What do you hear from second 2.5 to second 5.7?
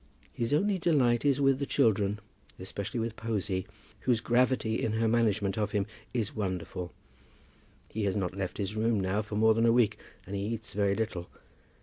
especially with Posy, whose gravity in her management